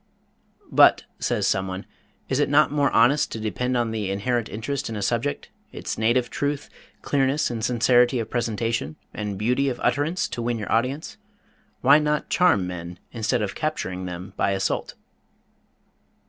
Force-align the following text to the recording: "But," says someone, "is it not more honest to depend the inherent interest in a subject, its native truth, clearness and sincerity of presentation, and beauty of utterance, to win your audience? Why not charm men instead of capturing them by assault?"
"But," 0.71 1.03
says 1.19 1.45
someone, 1.45 1.85
"is 2.27 2.39
it 2.39 2.49
not 2.49 2.71
more 2.71 2.89
honest 2.89 3.31
to 3.33 3.39
depend 3.39 3.75
the 3.93 4.09
inherent 4.09 4.49
interest 4.49 4.89
in 4.89 4.95
a 4.95 5.01
subject, 5.03 5.51
its 5.71 5.95
native 5.95 6.31
truth, 6.31 6.71
clearness 7.03 7.51
and 7.51 7.63
sincerity 7.63 8.17
of 8.17 8.27
presentation, 8.27 8.95
and 9.13 9.37
beauty 9.37 9.69
of 9.69 9.79
utterance, 9.83 10.27
to 10.29 10.41
win 10.41 10.57
your 10.57 10.71
audience? 10.71 11.17
Why 11.81 11.99
not 11.99 12.29
charm 12.31 12.65
men 12.65 12.97
instead 13.11 13.43
of 13.43 13.53
capturing 13.53 14.05
them 14.07 14.33
by 14.37 14.53
assault?" 14.53 14.95